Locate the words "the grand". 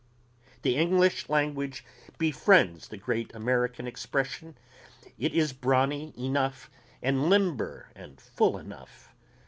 2.87-3.29